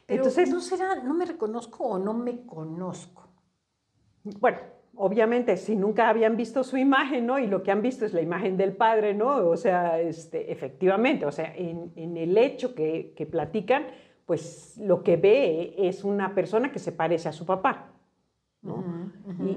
Pero 0.06 0.22
Entonces, 0.22 0.50
no 0.50 0.60
será, 0.60 0.96
no 0.96 1.14
me 1.14 1.24
reconozco 1.24 1.84
o 1.84 1.98
no 1.98 2.12
me 2.12 2.44
conozco. 2.44 3.23
Bueno, 4.24 4.58
obviamente, 4.96 5.56
si 5.56 5.76
nunca 5.76 6.08
habían 6.08 6.36
visto 6.36 6.64
su 6.64 6.78
imagen, 6.78 7.26
¿no? 7.26 7.38
Y 7.38 7.46
lo 7.46 7.62
que 7.62 7.70
han 7.70 7.82
visto 7.82 8.06
es 8.06 8.14
la 8.14 8.22
imagen 8.22 8.56
del 8.56 8.72
padre, 8.74 9.14
¿no? 9.14 9.48
O 9.48 9.56
sea, 9.56 10.00
este, 10.00 10.50
efectivamente, 10.50 11.26
o 11.26 11.32
sea, 11.32 11.54
en, 11.54 12.16
el 12.16 12.36
hecho 12.38 12.74
que, 12.74 13.28
platican, 13.30 13.86
pues 14.24 14.78
lo 14.78 15.02
que 15.02 15.16
ve 15.16 15.74
es 15.76 16.04
una 16.04 16.34
persona 16.34 16.72
que 16.72 16.78
se 16.78 16.92
parece 16.92 17.28
a 17.28 17.32
su 17.32 17.44
papá. 17.44 17.93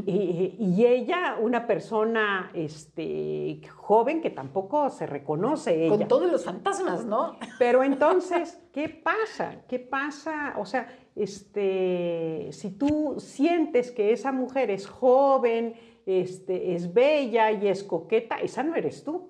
Y, 0.06 0.86
ella, 0.86 1.38
una 1.40 1.68
persona 1.68 2.52
este, 2.54 3.62
joven 3.76 4.22
que 4.22 4.30
tampoco 4.30 4.90
se 4.90 5.06
reconoce. 5.06 5.86
Ella. 5.86 5.98
Con 5.98 6.08
todos 6.08 6.32
los 6.32 6.46
fantasmas, 6.46 7.06
¿no? 7.06 7.38
Pero 7.60 7.84
entonces, 7.84 8.60
¿qué 8.74 8.90
pasa? 8.90 9.64
¿Qué 9.68 9.80
pasa? 9.80 10.56
O 10.58 10.66
sea, 10.66 10.88
este, 11.16 12.50
si 12.52 12.72
tú 12.72 13.16
sientes 13.20 13.92
que 13.92 14.12
esa 14.12 14.32
mujer 14.32 14.72
es 14.72 14.88
joven, 14.88 15.76
este, 16.06 16.74
es 16.76 16.94
bella 16.94 17.52
y 17.52 17.68
es 17.68 17.84
coqueta, 17.84 18.38
esa 18.38 18.64
no 18.64 18.76
eres 18.76 19.04
tú. 19.04 19.30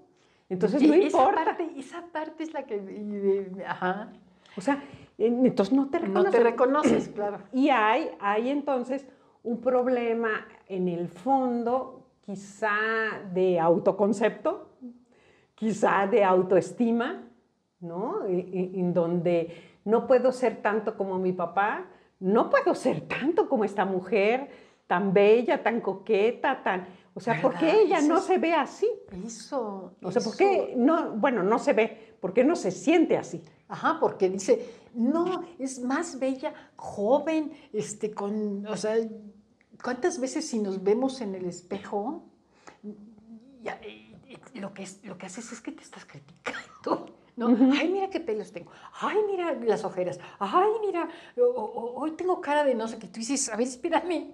Entonces 0.50 0.82
no 0.82 0.94
esa 0.94 1.06
importa. 1.06 1.46
Parte, 1.46 1.72
esa 1.76 2.06
parte 2.12 2.44
es 2.44 2.54
la 2.54 2.64
que... 2.64 3.52
Ajá. 3.66 4.12
O 4.56 4.62
sea, 4.62 4.84
entonces 5.18 5.74
no 5.76 5.90
te 5.90 6.00
reconoces. 6.00 6.26
No 6.26 6.32
te 6.32 6.44
reconoces, 6.44 7.10
claro. 7.10 7.40
Y 7.52 7.70
hay, 7.70 8.12
hay 8.20 8.50
entonces 8.50 9.06
un 9.48 9.62
problema 9.62 10.46
en 10.68 10.90
el 10.90 11.08
fondo, 11.08 12.04
quizá 12.22 12.78
de 13.34 13.60
autoconcepto, 13.60 14.68
quizá 15.56 16.06
de 16.06 16.24
autoestima, 16.24 17.24
¿no? 17.80 18.26
en 18.26 18.94
donde 18.94 19.80
no 19.86 20.06
puedo 20.06 20.34
ser 20.34 20.62
tanto 20.62 20.98
como 20.98 21.18
mi 21.18 21.32
papá, 21.32 21.86
no 22.20 22.50
puedo 22.50 22.76
ser 22.76 23.08
tanto 23.08 23.48
como 23.48 23.64
esta 23.64 23.86
mujer 23.86 24.50
tan 24.86 25.14
bella, 25.14 25.64
tan 25.64 25.80
coqueta, 25.80 26.62
tan... 26.62 26.88
O 27.14 27.20
sea, 27.20 27.42
¿por 27.42 27.58
qué 27.58 27.82
ella 27.82 28.02
no 28.02 28.20
se 28.20 28.38
ve 28.38 28.54
así? 28.54 28.88
Eso. 29.26 29.96
O 30.04 30.12
sea, 30.12 30.22
¿por 30.22 30.36
qué 30.38 30.74
no, 30.78 31.14
bueno, 31.14 31.42
no 31.42 31.58
se 31.58 31.74
ve? 31.74 32.16
¿Por 32.20 32.34
qué 32.34 32.44
no 32.44 32.56
se 32.56 32.70
siente 32.70 33.18
así? 33.18 33.44
Ajá, 33.68 33.98
porque 34.00 34.30
dice, 34.30 34.70
no, 34.94 35.44
es 35.58 35.80
más 35.80 36.20
bella, 36.20 36.54
joven, 36.76 37.52
este, 37.74 38.12
con, 38.12 38.66
o 38.68 38.78
sea, 38.78 38.96
¿cuántas 39.84 40.20
veces 40.20 40.48
si 40.48 40.60
nos 40.60 40.84
vemos 40.84 41.22
en 41.22 41.36
el 41.36 41.46
espejo, 41.46 42.24
lo, 44.54 44.74
que 44.74 44.84
es, 44.84 45.04
lo 45.04 45.18
que 45.18 45.26
haces 45.26 45.52
es 45.52 45.62
que 45.62 45.72
te 45.72 45.84
estás 45.84 46.06
criticando? 46.06 47.18
¿no? 47.38 47.48
Ay, 47.80 47.90
mira 47.90 48.10
qué 48.10 48.20
pelos 48.20 48.52
tengo. 48.52 48.72
Ay, 49.00 49.18
mira 49.30 49.54
las 49.54 49.86
ojeras. 49.86 50.20
Ay, 50.40 50.72
mira, 50.86 51.08
hoy 51.38 52.12
tengo 52.12 52.42
cara 52.42 52.64
de 52.64 52.76
no 52.76 52.88
sé 52.88 52.98
qué. 52.98 53.08
Tú 53.08 53.20
dices, 53.20 53.48
a 53.50 53.56
ver, 53.56 53.68
espérame. 53.68 54.34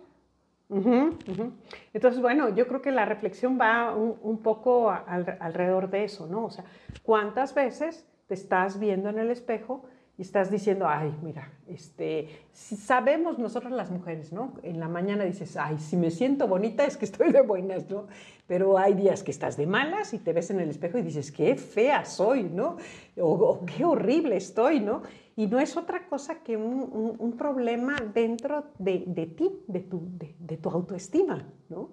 Entonces, 1.93 2.21
bueno, 2.21 2.49
yo 2.49 2.67
creo 2.67 2.81
que 2.81 2.91
la 2.91 3.05
reflexión 3.05 3.59
va 3.59 3.95
un, 3.95 4.37
poco 4.39 4.89
alrededor 4.89 5.89
de 5.89 6.05
eso, 6.05 6.25
¿no? 6.27 6.45
O 6.45 6.49
sea, 6.49 6.63
¿cuántas 7.03 7.53
veces 7.53 8.07
te 8.27 8.33
estás 8.33 8.79
viendo 8.79 9.09
en 9.09 9.19
el 9.19 9.29
espejo 9.29 9.85
y 10.15 10.21
estás 10.21 10.51
diciendo, 10.51 10.87
ay, 10.87 11.11
mira, 11.23 11.51
este, 11.67 12.29
sabemos 12.53 13.39
nosotros 13.39 13.71
las 13.71 13.89
mujeres, 13.89 14.31
¿no? 14.31 14.53
En 14.61 14.79
la 14.79 14.87
mañana 14.87 15.23
dices, 15.23 15.57
ay, 15.57 15.79
si 15.79 15.97
me 15.97 16.11
siento 16.11 16.47
bonita 16.47 16.85
es 16.85 16.97
que 16.97 17.05
estoy 17.05 17.31
de 17.31 17.41
buenas, 17.41 17.89
¿no? 17.89 18.05
Pero 18.45 18.77
hay 18.77 18.93
días 18.93 19.23
que 19.23 19.31
estás 19.31 19.57
de 19.57 19.65
malas 19.65 20.13
y 20.13 20.19
te 20.19 20.31
ves 20.31 20.51
en 20.51 20.59
el 20.59 20.69
espejo 20.69 20.99
y 20.99 21.01
dices, 21.01 21.31
qué 21.31 21.55
fea 21.55 22.05
soy, 22.05 22.43
¿no? 22.43 22.77
O, 23.19 23.65
qué 23.65 23.85
horrible 23.85 24.35
estoy, 24.35 24.81
¿no? 24.81 25.01
Y 25.35 25.47
no 25.47 25.59
es 25.59 25.75
otra 25.77 26.07
cosa 26.07 26.43
que 26.43 26.57
un, 26.57 27.33
problema 27.35 27.95
dentro 28.13 28.65
de, 28.77 28.99
ti, 29.35 29.49
de 29.67 29.79
tu, 29.79 30.07
de, 30.37 30.57
tu 30.57 30.69
autoestima, 30.69 31.43
¿no? 31.69 31.89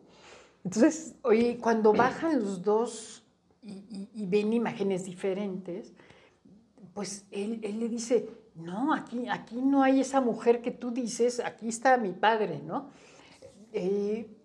Entonces, 0.62 1.15
oye, 1.23 1.57
cuando 1.59 1.95
bajan 1.95 2.39
los 2.39 2.62
dos 2.62 3.25
y 3.62 4.27
ven 4.27 4.53
imágenes 4.53 5.07
diferentes, 5.07 5.95
pues 6.94 7.26
él, 7.30 7.61
le 7.62 7.88
dice, 7.88 8.28
no, 8.54 8.94
aquí, 8.94 9.28
aquí 9.28 9.56
no 9.56 9.82
hay 9.82 10.00
esa 10.00 10.20
mujer 10.20 10.61
que 10.61 10.70
tú 10.70 10.90
dices, 10.90 11.40
aquí 11.40 11.68
está 11.68 11.97
mi 11.97 12.12
padre, 12.12 12.61
¿no? 12.64 12.90
Eh, 13.73 14.37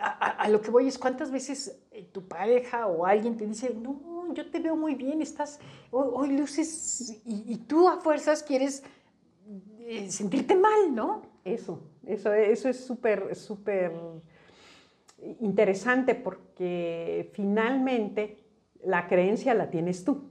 a, 0.00 0.48
lo 0.48 0.60
que 0.60 0.70
voy 0.70 0.86
es 0.86 0.98
cuántas 0.98 1.30
veces 1.30 1.80
eh, 1.90 2.08
tu 2.12 2.26
pareja 2.28 2.86
o 2.86 3.04
alguien 3.04 3.36
te 3.36 3.46
dice, 3.46 3.74
no, 3.74 4.32
yo 4.32 4.50
te 4.50 4.60
veo 4.60 4.76
muy 4.76 4.94
bien, 4.94 5.20
estás, 5.20 5.58
hoy, 5.90 6.36
luces, 6.36 7.20
y, 7.24 7.56
tú 7.56 7.88
a 7.88 8.00
fuerzas 8.00 8.42
quieres 8.42 8.82
eh, 9.80 10.10
sentirte 10.10 10.54
mal, 10.54 10.94
¿no? 10.94 11.22
Eso, 11.44 11.80
eso, 12.06 12.32
eso 12.32 12.68
es 12.68 12.84
súper, 12.84 13.34
súper 13.34 13.92
interesante 15.40 16.14
porque 16.14 17.30
finalmente 17.32 18.38
la 18.84 19.08
creencia 19.08 19.54
la 19.54 19.70
tienes 19.70 20.04
tú. 20.04 20.27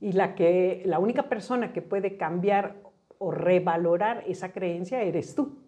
Y 0.00 0.12
la, 0.12 0.34
que, 0.34 0.82
la 0.84 0.98
única 0.98 1.28
persona 1.28 1.72
que 1.72 1.82
puede 1.82 2.16
cambiar 2.16 2.76
o 3.18 3.30
revalorar 3.30 4.24
esa 4.26 4.52
creencia 4.52 5.02
eres 5.02 5.34
tú. 5.34 5.58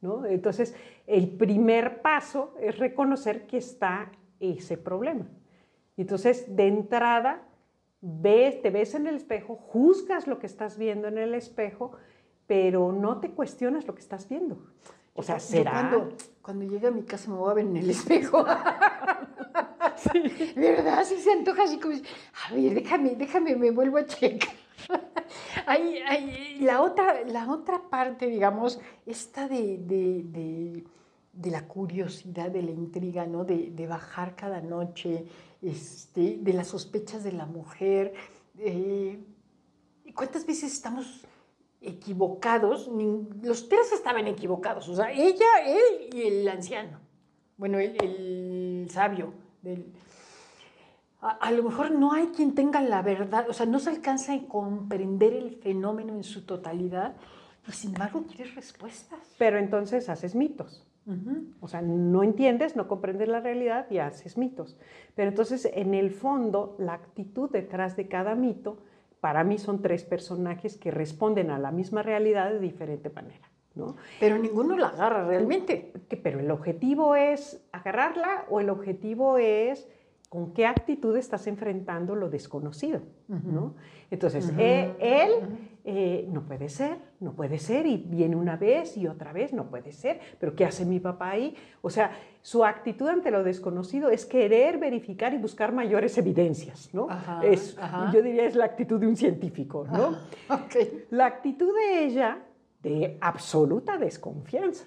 ¿no? 0.00 0.26
Entonces, 0.26 0.74
el 1.06 1.30
primer 1.30 2.02
paso 2.02 2.54
es 2.60 2.78
reconocer 2.78 3.46
que 3.46 3.56
está 3.56 4.12
ese 4.40 4.76
problema. 4.76 5.26
Entonces, 5.96 6.54
de 6.54 6.66
entrada, 6.66 7.42
ves, 8.00 8.60
te 8.60 8.70
ves 8.70 8.94
en 8.94 9.06
el 9.06 9.16
espejo, 9.16 9.56
juzgas 9.56 10.26
lo 10.26 10.38
que 10.38 10.46
estás 10.46 10.76
viendo 10.76 11.08
en 11.08 11.18
el 11.18 11.34
espejo, 11.34 11.92
pero 12.46 12.92
no 12.92 13.20
te 13.20 13.30
cuestionas 13.30 13.86
lo 13.86 13.94
que 13.94 14.00
estás 14.00 14.28
viendo. 14.28 14.66
O 15.14 15.22
sea, 15.22 15.38
será... 15.38 15.70
cuando, 15.72 16.16
cuando 16.40 16.64
llegue 16.64 16.88
a 16.88 16.90
mi 16.90 17.02
casa 17.02 17.30
me 17.30 17.36
voy 17.36 17.50
a 17.50 17.54
ver 17.54 17.66
en 17.66 17.76
el 17.76 17.90
espejo. 17.90 18.44
Sí. 19.96 20.54
¿Verdad? 20.56 21.04
Sí 21.04 21.16
se 21.18 21.32
antoja 21.32 21.64
así 21.64 21.78
como, 21.78 21.94
a 22.44 22.54
ver, 22.54 22.74
déjame, 22.74 23.14
déjame, 23.14 23.56
me 23.56 23.70
vuelvo 23.70 23.98
a 23.98 24.06
checar. 24.06 24.54
la, 26.60 26.82
otra, 26.82 27.24
la 27.24 27.50
otra 27.50 27.88
parte, 27.88 28.26
digamos, 28.26 28.80
esta 29.06 29.48
de, 29.48 29.78
de, 29.78 30.84
de, 31.32 31.50
la 31.50 31.66
curiosidad, 31.66 32.50
de 32.50 32.62
la 32.62 32.70
intriga, 32.70 33.26
¿no? 33.26 33.44
De, 33.44 33.86
bajar 33.86 34.34
cada 34.34 34.60
noche, 34.60 35.26
este, 35.60 36.38
de 36.40 36.52
las 36.52 36.68
sospechas 36.68 37.22
de 37.22 37.32
la 37.32 37.46
mujer. 37.46 38.14
Eh, 38.58 39.20
¿Cuántas 40.14 40.46
veces 40.46 40.72
estamos 40.72 41.24
equivocados? 41.80 42.90
Los 43.42 43.68
tres 43.68 43.92
estaban 43.92 44.26
equivocados, 44.26 44.88
o 44.88 44.96
sea, 44.96 45.12
ella, 45.12 45.46
él 45.64 46.10
y 46.12 46.22
el 46.22 46.48
anciano. 46.48 46.98
Bueno, 47.56 47.78
el, 47.78 47.96
el 48.02 48.90
sabio 48.90 49.32
a, 51.22 51.52
lo 51.52 51.62
mejor 51.62 51.92
no 51.92 52.12
hay 52.12 52.26
quien 52.28 52.54
tenga 52.54 52.80
la 52.80 53.00
verdad, 53.00 53.48
o 53.48 53.52
sea, 53.52 53.64
no 53.64 53.78
se 53.78 53.90
alcanza 53.90 54.34
a 54.34 54.40
comprender 54.48 55.32
el 55.34 55.52
fenómeno 55.52 56.14
en 56.14 56.24
su 56.24 56.44
totalidad 56.44 57.14
y 57.68 57.72
sin 57.72 57.90
embargo 57.90 58.24
quieres 58.26 58.56
respuestas. 58.56 59.20
Pero 59.38 59.58
entonces 59.58 60.08
haces 60.08 60.34
mitos. 60.34 60.84
O 61.60 61.66
sea, 61.66 61.82
no 61.82 62.22
entiendes, 62.22 62.76
no 62.76 62.86
comprendes 62.86 63.28
la 63.28 63.40
realidad 63.40 63.86
y 63.90 63.98
haces 63.98 64.38
mitos. 64.38 64.76
Pero 65.16 65.30
entonces, 65.30 65.68
en 65.74 65.94
el 65.94 66.12
fondo, 66.12 66.76
la 66.78 66.94
actitud 66.94 67.50
detrás 67.50 67.96
de 67.96 68.06
cada 68.06 68.36
mito, 68.36 68.78
para 69.20 69.42
mí 69.42 69.58
son 69.58 69.82
tres 69.82 70.04
personajes 70.04 70.76
que 70.76 70.92
responden 70.92 71.50
a 71.50 71.58
la 71.58 71.72
misma 71.72 72.02
realidad 72.02 72.50
de 72.50 72.60
diferente 72.60 73.10
manera. 73.10 73.48
Pero 74.20 74.38
ninguno 74.38 74.76
la 74.76 74.88
agarra 74.88 75.26
realmente. 75.26 75.92
Pero 76.22 76.38
el 76.38 76.50
objetivo 76.52 77.16
es 77.16 77.60
agarrarla 77.72 78.44
o 78.48 78.60
el 78.60 78.70
objetivo 78.70 79.38
es 79.38 79.88
con 80.32 80.54
qué 80.54 80.64
actitud 80.64 81.14
estás 81.18 81.46
enfrentando 81.46 82.14
lo 82.14 82.30
desconocido, 82.30 83.02
¿no? 83.28 83.74
Entonces, 84.10 84.50
eh, 84.56 84.94
él 84.98 85.30
eh, 85.84 86.26
no 86.32 86.46
puede 86.46 86.70
ser, 86.70 86.96
no 87.20 87.34
puede 87.34 87.58
ser, 87.58 87.84
y 87.84 87.98
viene 87.98 88.34
una 88.34 88.56
vez 88.56 88.96
y 88.96 89.06
otra 89.06 89.34
vez, 89.34 89.52
no 89.52 89.68
puede 89.68 89.92
ser, 89.92 90.20
pero 90.40 90.56
¿qué 90.56 90.64
hace 90.64 90.86
mi 90.86 91.00
papá 91.00 91.32
ahí? 91.32 91.54
O 91.82 91.90
sea, 91.90 92.12
su 92.40 92.64
actitud 92.64 93.08
ante 93.08 93.30
lo 93.30 93.44
desconocido 93.44 94.08
es 94.08 94.24
querer 94.24 94.78
verificar 94.78 95.34
y 95.34 95.36
buscar 95.36 95.70
mayores 95.70 96.16
evidencias, 96.16 96.88
¿no? 96.94 97.08
es, 97.42 97.76
Yo 98.10 98.22
diría 98.22 98.46
es 98.46 98.56
la 98.56 98.64
actitud 98.64 98.98
de 98.98 99.08
un 99.08 99.16
científico, 99.16 99.86
¿no? 99.92 100.16
La 101.10 101.26
actitud 101.26 101.74
de 101.74 102.06
ella 102.06 102.38
de 102.82 103.18
absoluta 103.20 103.98
desconfianza. 103.98 104.86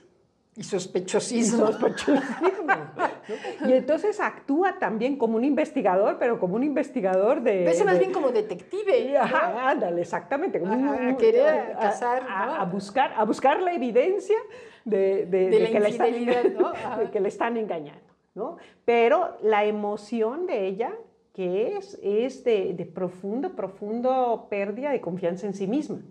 Y 0.58 0.64
sospechosismo. 0.64 1.70
Y, 1.70 1.74
entonces 3.62 4.20
actúa 4.20 4.80
también 4.80 5.18
como 5.18 5.38
un 5.38 5.44
investigador, 5.44 6.18
pero 6.20 6.40
como 6.40 6.56
un 6.56 6.64
investigador 6.64 7.42
de... 7.42 7.64
Ves 7.64 7.84
más 7.86 8.00
bien 8.00 8.12
como 8.12 8.30
detective. 8.30 9.18
Ajá, 9.18 9.70
ándale, 9.70 10.02
exactamente. 10.02 10.62
a, 10.66 11.18
querer 11.18 11.74
cazar, 11.80 12.24
a, 12.30 12.64
buscar, 12.66 13.14
a 13.16 13.24
buscar 13.24 13.62
la 13.62 13.74
evidencia 13.74 14.38
de, 14.84 15.28
que, 15.30 15.80
le 15.80 15.90
están, 15.90 17.12
que 17.12 17.20
le 17.20 17.28
están 17.28 17.58
engañando. 17.58 18.02
¿no? 18.36 18.58
Pero 18.84 19.38
la 19.42 19.66
emoción 19.66 20.46
de 20.46 20.68
ella, 20.68 20.94
que 21.34 21.78
es, 21.78 22.00
es 22.04 22.44
de, 22.44 22.74
de 22.74 22.86
profundo, 22.86 23.56
profundo 23.56 24.48
pérdida 24.50 24.92
de 24.92 25.02
confianza 25.02 25.48
en 25.48 25.54
sí 25.54 25.68
misma. 25.68 26.02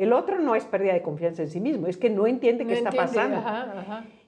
El 0.00 0.14
otro 0.14 0.38
no 0.38 0.54
es 0.54 0.64
pérdida 0.64 0.94
de 0.94 1.02
confianza 1.02 1.42
en 1.42 1.50
sí 1.50 1.60
mismo, 1.60 1.86
es 1.86 1.98
que 1.98 2.08
no 2.08 2.26
entiende 2.26 2.66
qué 2.66 2.72
está 2.72 2.90
pasando. 2.90 3.42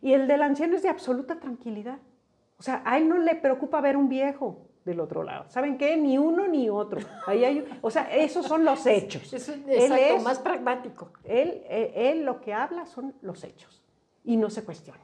Y 0.03 0.13
el 0.13 0.29
del 0.29 0.43
anciano 0.43 0.77
es 0.77 0.83
de 0.83 0.91
absoluta 0.91 1.41
tranquilidad. 1.41 1.97
O 2.59 2.63
sea, 2.63 2.83
a 2.85 2.99
él 2.99 3.09
no 3.09 3.17
le 3.17 3.37
preocupa 3.37 3.81
ver 3.81 3.97
un 3.97 4.11
viejo 4.11 4.69
del 4.85 5.01
otro 5.01 5.23
lado. 5.23 5.47
¿Saben 5.49 5.79
qué? 5.79 5.97
Ni 5.97 6.19
uno 6.19 6.47
ni 6.47 6.69
otro. 6.69 7.01
Ahí 7.27 7.47
hay, 7.47 7.65
o 7.81 7.91
sea, 7.91 8.03
esos 8.15 8.45
son 8.45 8.67
los 8.67 8.85
hechos. 8.87 9.33
Es, 9.33 9.49
él 9.49 9.93
es 9.93 10.23
más 10.23 10.41
pragmático. 10.41 11.11
Él, 11.25 11.63
él, 11.71 11.91
él, 11.95 12.25
lo 12.27 12.43
que 12.43 12.53
habla 12.53 12.85
son 12.85 13.15
los 13.23 13.43
hechos 13.43 13.83
y 14.25 14.37
no 14.37 14.51
se 14.51 14.65
cuestiona. 14.65 15.01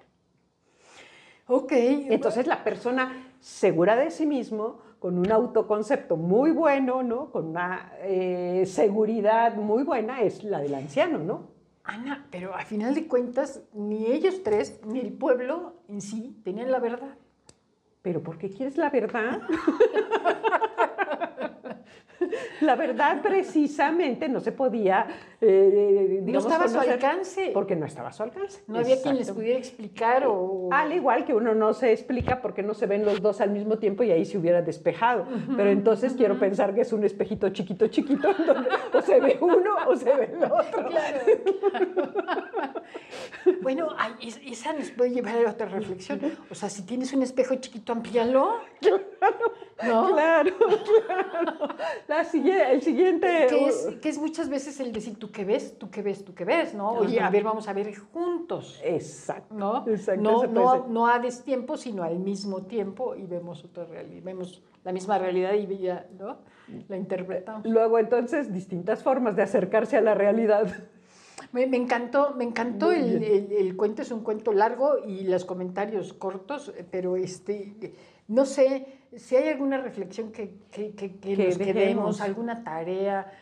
Ok. 1.47 1.73
Entonces 1.73 2.47
la 2.47 2.63
persona 2.63 3.31
segura 3.41 3.97
de 3.97 4.11
sí 4.11 4.27
mismo, 4.27 4.81
con 4.99 5.19
un 5.19 5.31
autoconcepto 5.31 6.17
muy 6.17 6.51
bueno, 6.51 7.03
¿no? 7.03 7.31
Con 7.31 7.49
una 7.49 7.93
eh, 8.01 8.65
seguridad 8.67 9.55
muy 9.55 9.85
buena, 9.85 10.23
es 10.23 10.43
la 10.45 10.61
del 10.61 10.75
anciano, 10.75 11.19
¿no? 11.19 11.49
Ana, 11.85 12.27
pero 12.31 12.55
a 12.55 12.65
final 12.65 12.95
de 12.95 13.07
cuentas, 13.07 13.63
ni 13.73 14.07
ellos 14.07 14.43
tres, 14.43 14.81
ni 14.87 15.01
el 15.01 15.13
pueblo 15.13 15.75
en 15.89 16.01
sí 16.01 16.37
tenían 16.45 16.71
la 16.71 16.81
verdad. 16.81 17.17
¿Pero 18.03 18.23
por 18.23 18.39
qué 18.39 18.51
quieres 18.51 18.77
la 18.77 18.91
verdad? 18.91 19.43
la 22.61 22.77
verdad 22.77 23.23
precisamente 23.23 24.29
no 24.29 24.41
se 24.41 24.53
podía, 24.53 25.07
eh, 25.41 26.21
digamos, 26.23 26.45
No 26.45 26.51
estaba 26.51 26.65
a 26.65 26.69
su 26.69 26.91
alcance. 26.91 27.51
Porque 27.53 27.77
no 27.77 27.87
estaba 27.87 28.09
a 28.09 28.13
su 28.13 28.23
alcance. 28.23 28.63
No 28.67 28.79
había 28.79 29.01
quien 29.03 29.17
les 29.17 29.31
pudiera 29.31 29.59
explicar 29.59 30.25
o... 30.27 30.69
Al 30.73 30.93
igual 30.93 31.25
que 31.25 31.35
uno 31.35 31.55
no 31.55 31.73
se 31.73 31.93
explica 31.93 32.41
porque 32.41 32.63
no 32.63 32.75
se 32.75 32.87
ven 32.87 33.05
los 33.05 33.21
dos 33.21 33.41
al 33.41 33.51
mismo 33.51 33.79
tiempo 33.79 34.03
y 34.03 34.11
ahí 34.11 34.25
se 34.25 34.39
hubiera 34.39 34.63
despejado. 34.63 35.27
Pero 35.57 35.71
entonces 35.71 36.15
quiero 36.15 36.39
pensar 36.39 36.75
que 36.75 36.83
es 36.83 36.93
un 36.93 37.05
espejito 37.05 37.49
chiquito, 37.51 37.87
chiquito, 37.89 38.29
donde 38.35 38.69
o 38.93 39.03
se 39.03 39.21
ve 39.21 39.39
uno 39.41 39.77
o 39.87 39.97
se 39.97 40.15
ve 40.15 40.31
el 40.33 40.45
otro. 40.45 40.87
Claro, 40.89 41.19
bueno, 43.63 43.89
esa 44.45 44.73
nos 44.73 44.91
puede 44.91 45.11
llevar 45.11 45.47
a 45.47 45.51
otra 45.51 45.67
reflexión. 45.67 46.21
O 46.51 46.55
sea, 46.55 46.69
si 46.69 46.83
tienes 46.83 47.13
un 47.13 47.23
espejo 47.23 47.55
chiquito, 47.57 47.93
amplíalo. 47.93 48.59
Claro, 48.81 49.01
claro, 49.79 50.53
claro. 51.07 51.69
La, 52.09 52.21
el 52.21 52.83
siguiente... 52.83 53.47
Que 53.49 53.67
es, 53.67 53.89
que 54.03 54.09
es, 54.09 54.19
muchas 54.19 54.49
veces 54.49 54.79
el 54.81 54.93
decir, 54.93 55.19
tú 55.19 55.31
qué 55.31 55.45
ves, 55.45 55.79
tú 55.79 55.91
qué 55.91 56.03
ves, 56.03 56.25
tú 56.25 56.35
qué 56.35 56.45
ves, 56.45 56.75
¿no? 56.75 56.91
Oye, 56.91 57.21
a 57.21 57.31
ver, 57.31 57.45
vamos 57.45 57.69
a 57.69 57.73
ver 57.73 57.95
juntos. 58.13 58.81
Exacto. 58.85 59.55
¿No? 59.55 59.87
Exacto, 59.87 60.21
no, 60.21 60.47
no, 60.47 60.87
no, 60.89 61.07
a 61.07 61.19
destiempo, 61.19 61.77
sino 61.77 62.03
al 62.03 62.19
mismo 62.19 62.63
tiempo 62.63 63.15
y 63.15 63.27
vemos 63.27 63.65
otra 63.65 63.85
realidad, 63.85 64.23
vemos 64.25 64.63
la 64.85 64.93
misma 64.93 65.19
realidad 65.19 65.55
y 65.55 65.79
ya, 65.79 66.07
¿no? 66.19 66.39
La 66.89 66.97
interpretamos. 66.97 67.67
Luego, 67.67 67.99
entonces, 67.99 68.53
distintas 68.53 69.03
formas 69.03 69.37
de 69.37 69.43
acercarse 69.43 69.97
a 69.97 70.01
la 70.01 70.15
realidad. 70.15 70.67
Me, 71.53 71.67
me 71.67 71.77
encantó, 71.77 72.35
me 72.35 72.45
encantó 72.45 72.93
el, 72.93 73.23
el, 73.23 73.53
el, 73.53 73.77
cuento, 73.77 74.03
es 74.03 74.11
un 74.11 74.23
cuento 74.23 74.53
largo 74.53 74.99
y 75.07 75.25
los 75.25 75.45
comentarios 75.45 76.13
cortos, 76.13 76.73
pero 76.91 77.17
este, 77.17 77.95
no 78.29 78.47
sé 78.47 78.87
si 79.17 79.37
hay 79.37 79.49
alguna 79.49 79.79
reflexión 79.79 80.31
que, 80.31 80.55
que, 80.71 80.93
que, 80.93 81.17
que 81.17 81.37
nos 81.37 81.59
quedemos, 81.59 82.21
alguna 82.21 82.63
tarea, 82.63 83.33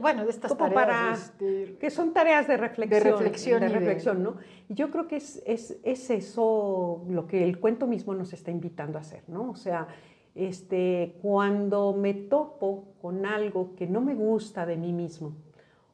bueno, 0.00 0.24
de 0.24 0.30
estas 0.30 0.56
tareas. 0.56 0.74
Para, 0.74 1.12
este, 1.12 1.76
que 1.78 1.90
son 1.90 2.12
tareas 2.12 2.48
de 2.48 2.56
reflexión. 2.56 3.04
De 3.04 3.10
reflexión. 3.10 3.60
De 3.60 3.68
reflexión, 3.68 4.22
¿no? 4.22 4.36
Y 4.68 4.74
yo 4.74 4.90
creo 4.90 5.06
que 5.06 5.16
es, 5.16 5.42
es, 5.46 5.78
es, 5.82 6.10
eso 6.10 7.04
lo 7.08 7.26
que 7.26 7.44
el 7.44 7.58
cuento 7.60 7.86
mismo 7.86 8.14
nos 8.14 8.32
está 8.32 8.50
invitando 8.50 8.98
a 8.98 9.02
hacer, 9.02 9.22
¿no? 9.28 9.50
O 9.50 9.56
sea, 9.56 9.88
este, 10.34 11.16
cuando 11.22 11.92
me 11.92 12.14
topo 12.14 12.88
con 13.00 13.24
algo 13.24 13.74
que 13.76 13.86
no 13.86 14.00
me 14.00 14.14
gusta 14.14 14.66
de 14.66 14.76
mí 14.76 14.92
mismo, 14.92 15.36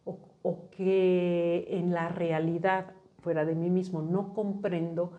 o, 0.05 0.19
o 0.43 0.71
que 0.71 1.67
en 1.69 1.93
la 1.93 2.09
realidad 2.09 2.93
fuera 3.21 3.45
de 3.45 3.55
mí 3.55 3.71
mismo 3.71 4.03
no 4.03 4.33
comprendo, 4.35 5.13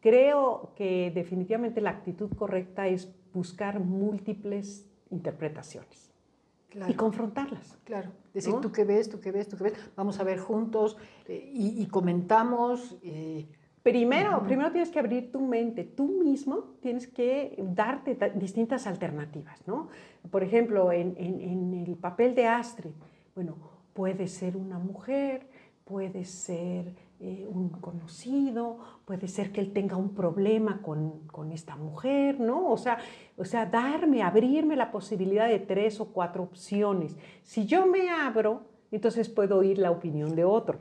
Creo 0.00 0.72
que 0.76 1.10
definitivamente 1.14 1.80
la 1.80 1.90
actitud 1.90 2.30
correcta 2.36 2.86
es 2.86 3.12
buscar 3.32 3.80
múltiples 3.80 4.86
interpretaciones 5.10 6.12
y 6.88 6.94
confrontarlas. 6.94 7.78
Claro, 7.84 8.10
decir 8.32 8.54
tú 8.60 8.70
qué 8.70 8.84
ves, 8.84 9.08
tú 9.08 9.20
qué 9.20 9.32
ves, 9.32 9.48
tú 9.48 9.56
qué 9.56 9.64
ves, 9.64 9.74
vamos 9.96 10.20
a 10.20 10.24
ver 10.24 10.38
juntos 10.38 10.96
eh, 11.26 11.50
y, 11.52 11.86
comentamos. 11.86 12.96
Eh, 13.02 13.46
primero, 13.82 14.42
primero 14.44 14.70
tienes 14.70 14.90
que 14.90 14.98
abrir 14.98 15.32
tu 15.32 15.40
mente, 15.40 15.84
tú 15.84 16.06
mismo 16.22 16.76
tienes 16.80 17.08
que 17.08 17.56
darte 17.58 18.16
distintas 18.34 18.86
alternativas, 18.86 19.66
¿no? 19.66 19.88
Por 20.30 20.42
ejemplo, 20.42 20.92
en, 20.92 21.14
en 21.18 21.74
el 21.74 21.96
papel 21.96 22.34
de 22.34 22.46
Astrid, 22.46 22.92
bueno, 23.34 23.56
puede 23.94 24.28
ser 24.28 24.56
una 24.56 24.78
mujer, 24.78 25.48
puede 25.84 26.24
ser 26.24 26.94
eh, 27.20 27.48
un 27.50 27.68
conocido, 27.70 28.78
puede 29.04 29.26
ser 29.26 29.50
que 29.50 29.60
él 29.60 29.72
tenga 29.72 29.96
un 29.96 30.14
problema 30.14 30.80
con, 30.82 31.26
con, 31.26 31.50
esta 31.50 31.74
mujer, 31.74 32.38
¿no? 32.38 32.70
O 32.70 32.76
sea, 32.76 32.98
o 33.36 33.44
sea, 33.44 33.66
darme, 33.66 34.22
abrirme 34.22 34.76
la 34.76 34.92
posibilidad 34.92 35.48
de 35.48 35.58
tres 35.58 36.00
o 36.00 36.12
cuatro 36.12 36.44
opciones. 36.44 37.16
Si 37.42 37.66
yo 37.66 37.86
me 37.86 38.08
abro, 38.10 38.62
entonces 38.92 39.28
puedo 39.28 39.58
oír 39.58 39.78
la 39.78 39.90
opinión 39.90 40.36
de 40.36 40.44
otro. 40.44 40.78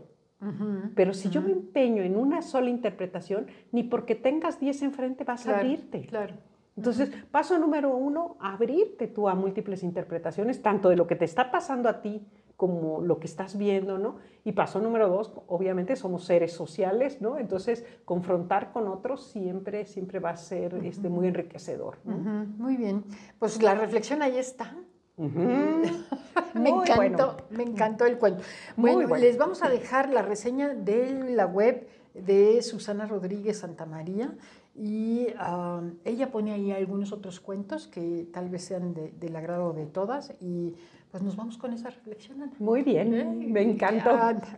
Pero 0.94 1.16
si 1.16 1.32
yo 1.32 1.42
me 1.42 1.52
empeño 1.52 2.04
en 2.04 2.16
una 2.16 2.44
sola 2.44 2.70
interpretación, 2.70 3.48
ni 3.72 3.82
porque 3.82 4.14
tengas 4.14 4.60
diez 4.60 4.84
enfrente 4.84 5.24
vas 5.24 5.48
a 5.48 5.58
abrirte. 5.58 6.06
Claro. 6.06 6.36
Entonces, 6.76 7.10
paso 7.32 7.58
número 7.58 7.96
uno, 7.96 8.38
abrirte 8.40 9.08
tú 9.08 9.28
a 9.28 9.34
múltiples 9.34 9.82
interpretaciones, 9.82 10.62
tanto 10.62 10.90
de 10.90 10.96
lo 10.96 11.08
que 11.08 11.16
te 11.16 11.26
está 11.26 11.50
pasando 11.50 11.90
a 11.90 12.04
ti 12.04 12.22
como 12.58 13.02
lo 13.02 13.20
que 13.20 13.28
estás 13.28 13.56
viendo, 13.56 14.00
¿no? 14.00 14.18
Y 14.44 14.54
paso 14.54 14.82
número 14.82 15.08
dos, 15.08 15.32
obviamente 15.48 15.96
somos 15.96 16.26
seres 16.26 16.52
sociales, 16.52 17.22
¿no? 17.22 17.38
Entonces, 17.38 17.86
confrontar 18.04 18.74
con 18.74 18.88
otros 18.88 19.28
siempre, 19.28 19.86
siempre 19.86 20.20
va 20.20 20.32
a 20.32 20.38
ser 20.38 20.74
este, 20.84 21.08
muy 21.08 21.28
enriquecedor. 21.28 22.00
Muy 22.04 22.76
bien. 22.76 23.04
Pues 23.38 23.62
la 23.62 23.76
reflexión 23.76 24.24
ahí 24.24 24.38
está. 24.38 24.76
me 25.18 26.70
encantó, 26.70 27.38
me 27.52 27.64
encantó 27.64 28.06
el 28.06 28.18
cuento. 28.18 28.44
Bueno, 28.76 29.16
les 29.16 29.38
vamos 29.38 29.62
a 29.62 29.70
dejar 29.70 30.10
la 30.10 30.24
reseña 30.24 30.70
de 30.70 31.32
la 31.36 31.46
web 31.46 31.88
de 32.16 32.62
Susana 32.64 33.06
Rodríguez 33.06 33.60
Santamaría 33.60 34.34
y 34.78 35.28
ah, 35.40 35.82
ella 36.06 36.32
pone 36.32 36.54
ahí 36.54 36.72
algunos 36.72 37.12
otros 37.12 37.40
cuentos 37.40 37.88
que 37.88 38.28
tal 38.32 38.50
vez 38.50 38.64
sean 38.64 38.94
del 38.94 39.36
agrado 39.36 39.74
de 39.74 39.88
todas 39.88 40.34
y 40.40 40.76
pues 41.10 41.24
nos 41.24 41.36
vamos 41.36 41.58
con 41.58 41.74
esa 41.74 41.90
reflexión. 41.90 42.52
Muy 42.60 42.84
bien, 42.84 43.14
¿Eh? 43.14 43.26
me 43.26 43.62
encantó. 43.62 44.12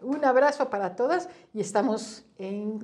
Un 0.04 0.26
abrazo 0.26 0.70
para 0.70 0.96
todas 0.96 1.30
y 1.54 1.62
estamos 1.62 2.26
en 2.38 2.80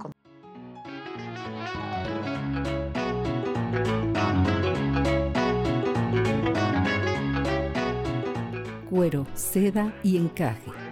Cuero, 8.89 9.25
seda 9.33 9.93
y 10.03 10.15
encaje 10.15 10.84